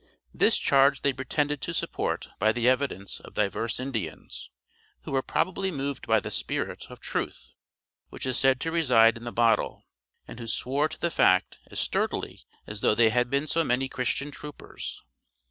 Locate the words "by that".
6.07-6.31